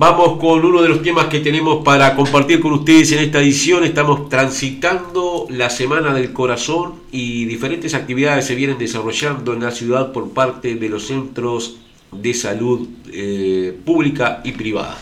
[0.00, 3.82] Vamos con uno de los temas que tenemos para compartir con ustedes en esta edición.
[3.82, 10.12] Estamos transitando la Semana del Corazón y diferentes actividades se vienen desarrollando en la ciudad
[10.12, 11.78] por parte de los centros
[12.12, 14.96] de salud eh, pública y privada.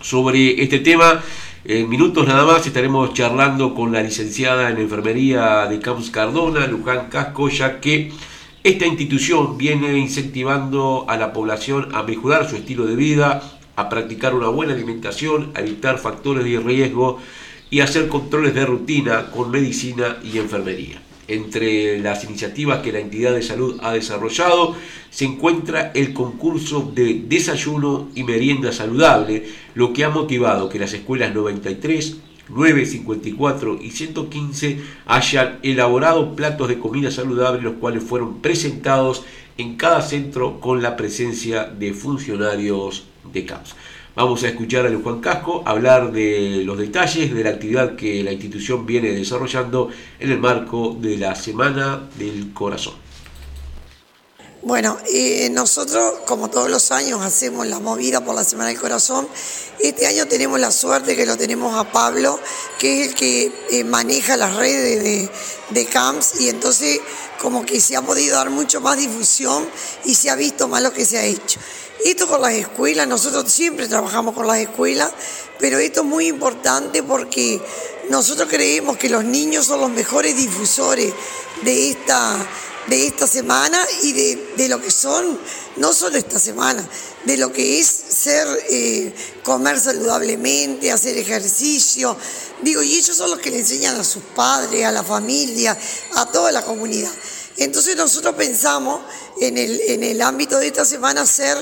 [0.00, 1.22] Sobre este tema,
[1.64, 7.08] en minutos nada más estaremos charlando con la licenciada en enfermería de Camps Cardona, Luján
[7.08, 8.12] Casco, ya que
[8.62, 13.42] esta institución viene incentivando a la población a mejorar su estilo de vida,
[13.76, 17.18] a practicar una buena alimentación, a evitar factores de riesgo
[17.70, 21.07] y hacer controles de rutina con medicina y enfermería.
[21.28, 24.74] Entre las iniciativas que la entidad de salud ha desarrollado
[25.10, 30.94] se encuentra el concurso de desayuno y merienda saludable, lo que ha motivado que las
[30.94, 32.16] escuelas 93,
[32.48, 39.24] 954 y 115 hayan elaborado platos de comida saludable, los cuales fueron presentados
[39.58, 43.74] en cada centro con la presencia de funcionarios de CAPS.
[44.18, 48.32] Vamos a escuchar a Juan Casco hablar de los detalles de la actividad que la
[48.32, 52.94] institución viene desarrollando en el marco de la Semana del Corazón.
[54.62, 59.28] Bueno, eh, nosotros como todos los años hacemos la movida por la Semana del Corazón.
[59.78, 62.40] Este año tenemos la suerte que lo tenemos a Pablo,
[62.80, 65.30] que es el que eh, maneja las redes de,
[65.70, 67.00] de CAMPS y entonces
[67.40, 69.64] como que se ha podido dar mucho más difusión
[70.04, 71.60] y se ha visto más lo que se ha hecho.
[72.04, 75.10] Esto con las escuelas, nosotros siempre trabajamos con las escuelas,
[75.58, 77.60] pero esto es muy importante porque
[78.08, 81.12] nosotros creemos que los niños son los mejores difusores
[81.62, 82.36] de esta,
[82.86, 85.38] de esta semana y de, lo que son,
[85.76, 86.88] no solo esta semana,
[87.24, 92.16] de lo que es ser, eh, comer saludablemente, hacer ejercicio.
[92.62, 95.76] Digo, y ellos son los que le enseñan a sus padres, a la familia,
[96.14, 97.10] a toda la comunidad.
[97.58, 99.02] Entonces nosotros pensamos
[99.40, 101.56] en el, en el ámbito de esta semana hacer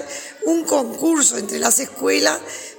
[0.44, 2.38] un concurso entre las escuelas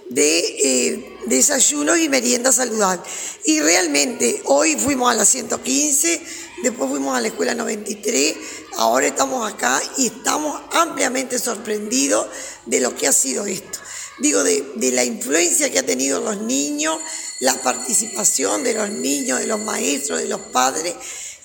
[0.09, 3.01] de eh, desayunos y merienda saludable.
[3.44, 6.22] Y realmente hoy fuimos a la 115,
[6.61, 8.35] después fuimos a la escuela 93,
[8.77, 12.27] ahora estamos acá y estamos ampliamente sorprendidos
[12.67, 13.79] de lo que ha sido esto.
[14.19, 17.00] Digo, de, de la influencia que ha tenido los niños,
[17.39, 20.95] la participación de los niños, de los maestros, de los padres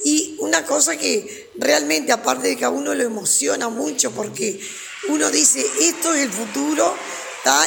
[0.05, 4.61] y una cosa que realmente, aparte de que a uno lo emociona mucho, porque
[5.09, 6.95] uno dice, esto es el futuro,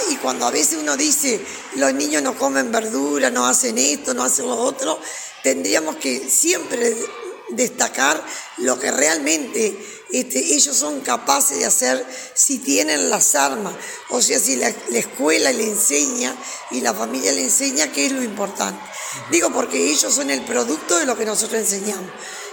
[0.10, 1.40] y cuando a veces uno dice,
[1.76, 5.00] los niños no comen verdura, no hacen esto, no hacen lo otro,
[5.44, 6.96] tendríamos que siempre
[7.50, 8.24] destacar
[8.58, 9.78] lo que realmente
[10.12, 13.74] este, ellos son capaces de hacer si tienen las armas,
[14.10, 16.36] o sea, si la, la, escuela le enseña
[16.72, 18.80] y la familia le enseña, qué es lo importante.
[19.32, 22.12] Digo, porque ellos son el producto de lo que nosotros enseñamos.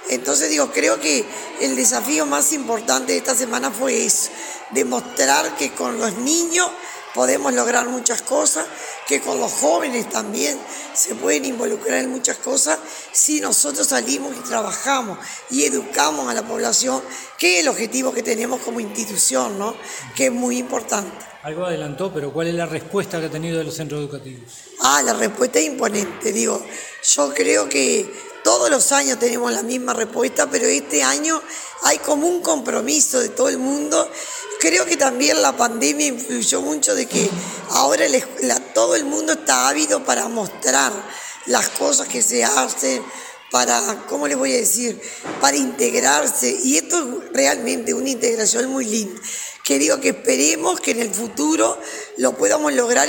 [0.08, 1.24] Entonces digo, creo que
[1.60, 4.30] el desafío más importante de esta semana fue eso,
[4.70, 6.70] demostrar que con los niños
[7.14, 8.66] podemos lograr muchas cosas,
[9.06, 10.58] que con los jóvenes también
[10.94, 12.78] se pueden involucrar en muchas cosas
[13.12, 15.18] si nosotros salimos y trabajamos
[15.50, 17.02] y educamos a la población,
[17.38, 19.74] que es el objetivo que tenemos como institución, ¿no?
[20.14, 21.32] que es muy importante.
[21.42, 24.52] Algo adelantó, pero ¿cuál es la respuesta que ha tenido de los centros educativos?
[24.80, 26.32] Ah, la respuesta es imponente.
[26.32, 26.64] Digo,
[27.02, 31.40] yo creo que todos los años tenemos la misma respuesta, pero este año
[31.82, 34.08] hay como un compromiso de todo el mundo.
[34.60, 37.28] Creo que también la pandemia influyó mucho de que
[37.70, 38.06] ahora
[38.74, 40.92] todo el mundo está ávido para mostrar
[41.46, 43.02] las cosas que se hacen,
[43.50, 45.00] para, ¿cómo les voy a decir?
[45.40, 46.56] Para integrarse.
[46.62, 49.20] Y esto es realmente una integración muy linda
[49.64, 51.78] que digo que esperemos que en el futuro
[52.18, 53.08] lo podamos lograr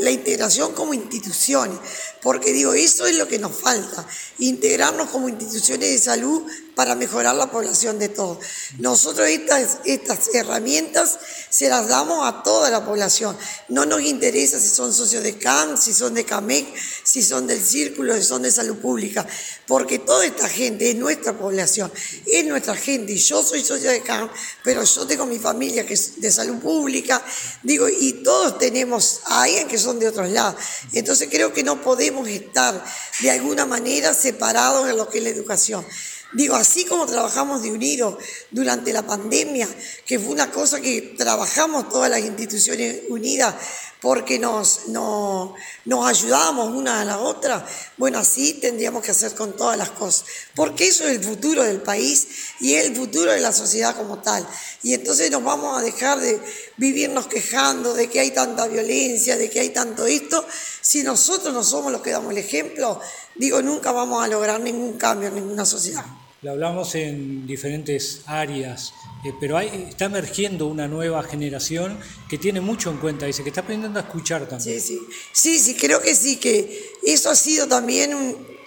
[0.00, 1.78] la integración como instituciones,
[2.22, 4.06] porque digo, eso es lo que nos falta,
[4.38, 6.42] integrarnos como instituciones de salud
[6.74, 8.38] para mejorar la población de todos.
[8.78, 13.34] Nosotros estas, estas herramientas se las damos a toda la población.
[13.68, 16.66] No nos interesa si son socios de CAM, si son de CAMEC,
[17.02, 19.26] si son del Círculo, si son de Salud Pública,
[19.66, 21.90] porque toda esta gente es nuestra población,
[22.26, 23.16] es nuestra gente.
[23.16, 24.28] Yo soy socio de CAM,
[24.62, 27.24] pero yo tengo mi familia que es de Salud Pública,
[27.62, 30.56] digo, y todos tenemos a alguien que son de otros lados.
[30.92, 32.84] Entonces creo que no podemos estar
[33.20, 35.86] de alguna manera separados en lo que es la educación.
[36.32, 38.18] Digo, así como trabajamos de unido
[38.50, 39.68] durante la pandemia,
[40.04, 43.54] que fue una cosa que trabajamos todas las instituciones unidas
[44.00, 49.56] porque nos, no, nos ayudamos una a la otra, bueno, así tendríamos que hacer con
[49.56, 52.26] todas las cosas, porque eso es el futuro del país
[52.60, 54.46] y es el futuro de la sociedad como tal.
[54.82, 56.40] Y entonces nos vamos a dejar de
[56.76, 60.46] vivirnos quejando de que hay tanta violencia, de que hay tanto esto,
[60.80, 63.00] si nosotros no somos los que damos el ejemplo,
[63.38, 66.04] digo, nunca vamos a lograr ningún cambio en ninguna sociedad.
[66.42, 68.92] Lo hablamos en diferentes áreas,
[69.24, 71.98] eh, pero hay, está emergiendo una nueva generación
[72.28, 74.80] que tiene mucho en cuenta, dice que está aprendiendo a escuchar también.
[74.80, 75.00] Sí, sí,
[75.32, 78.12] sí, sí creo que sí, que eso ha sido también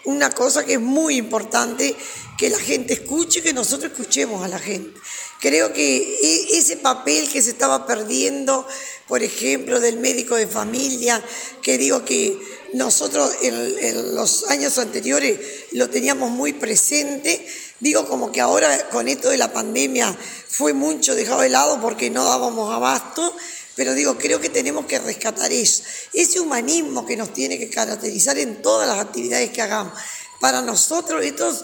[0.06, 1.96] una cosa que es muy importante,
[2.38, 5.00] que la gente escuche, que nosotros escuchemos a la gente.
[5.40, 8.68] Creo que e, ese papel que se estaba perdiendo,
[9.07, 11.24] por ejemplo, del médico de familia,
[11.62, 12.38] que digo que
[12.74, 15.40] nosotros en, los años anteriores
[15.72, 17.46] lo teníamos muy presente,
[17.80, 20.16] digo como que ahora con esto de la pandemia
[20.48, 23.36] fue mucho dejado de lado porque no dábamos abasto,
[23.79, 28.37] pero digo, creo que tenemos que rescatar eso, ese humanismo que nos tiene que caracterizar
[28.37, 29.93] en todas las actividades que hagamos.
[30.41, 31.63] Para nosotros estos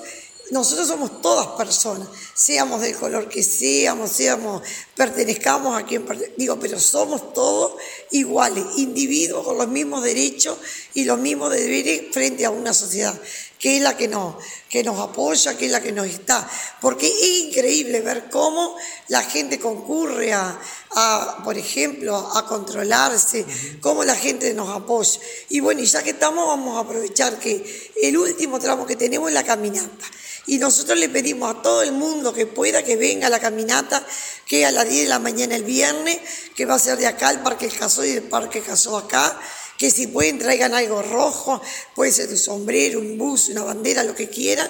[0.49, 4.61] nosotros somos todas personas, seamos del color que seamos, seamos,
[4.95, 6.05] pertenezcamos a quien
[6.37, 7.73] digo, pero somos todos
[8.11, 10.57] iguales, individuos con los mismos derechos
[10.93, 13.13] y los mismos deberes frente a una sociedad,
[13.59, 14.35] que es la que nos,
[14.69, 16.49] que nos apoya, que es la que nos está.
[16.79, 18.75] Porque es increíble ver cómo
[19.09, 20.59] la gente concurre a,
[20.91, 23.45] a por ejemplo, a controlarse,
[23.81, 25.19] cómo la gente nos apoya.
[25.49, 29.29] Y bueno, y ya que estamos, vamos a aprovechar que el último tramo que tenemos
[29.29, 30.05] es la caminata.
[30.47, 34.05] Y nosotros le pedimos a todo el mundo que pueda que venga a la caminata,
[34.45, 36.19] que a las 10 de la mañana el viernes,
[36.55, 39.39] que va a ser de acá el Parque Casó y el Parque Casó acá,
[39.77, 41.61] que si pueden traigan algo rojo,
[41.95, 44.69] puede ser un sombrero, un bus, una bandera, lo que quieran,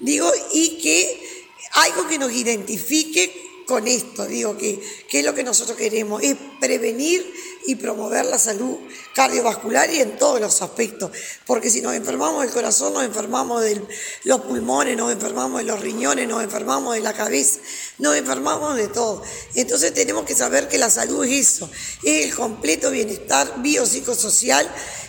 [0.00, 5.42] digo, y que algo que nos identifique con esto, digo que, que es lo que
[5.42, 7.26] nosotros queremos, es prevenir
[7.66, 8.76] y promover la salud
[9.14, 11.10] cardiovascular y en todos los aspectos,
[11.46, 13.82] porque si nos enfermamos del corazón, nos enfermamos de
[14.24, 17.60] los pulmones, nos enfermamos de los riñones, nos enfermamos de la cabeza,
[17.98, 19.22] nos enfermamos de todo.
[19.54, 21.70] Entonces tenemos que saber que la salud es eso,
[22.02, 24.68] es el completo bienestar biopsicosocial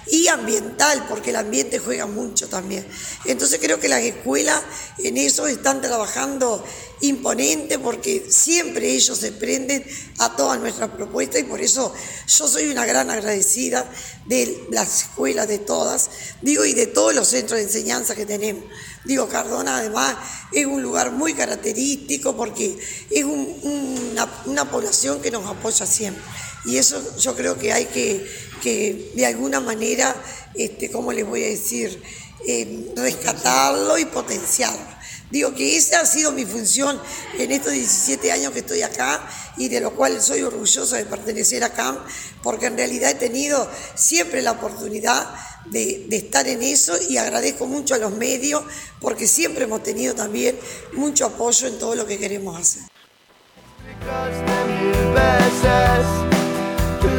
[0.09, 2.88] y ambiental, porque el ambiente juega mucho también.
[3.25, 4.62] Entonces creo que las escuelas
[5.00, 6.63] en eso están trabajando
[7.01, 9.85] imponente porque siempre ellos se prenden
[10.17, 11.94] a todas nuestras propuestas y por eso
[12.27, 13.89] yo soy una gran agradecida
[14.25, 16.09] de las escuelas, de todas,
[16.41, 18.63] digo, y de todos los centros de enseñanza que tenemos.
[19.05, 20.17] Digo, Cardona además
[20.51, 22.77] es un lugar muy característico porque
[23.09, 26.23] es una, una población que nos apoya siempre.
[26.65, 28.29] Y eso yo creo que hay que,
[28.61, 30.15] que de alguna manera,
[30.55, 32.01] este, ¿cómo les voy a decir?
[32.45, 34.96] Eh, rescatarlo y potenciarlo.
[35.29, 37.00] Digo que esa ha sido mi función
[37.38, 39.27] en estos 17 años que estoy acá
[39.57, 41.97] y de lo cual soy orgullosa de pertenecer acá,
[42.41, 45.27] porque en realidad he tenido siempre la oportunidad
[45.65, 48.63] de, de, estar en eso y agradezco mucho a los medios
[49.01, 50.57] porque siempre hemos tenido también
[50.94, 52.83] mucho apoyo en todo lo que queremos hacer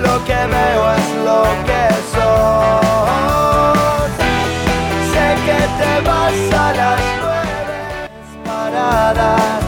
[0.02, 1.82] lo que veo es lo que
[2.12, 2.98] soy.
[5.12, 7.17] Sé que te vas a las
[9.14, 9.67] para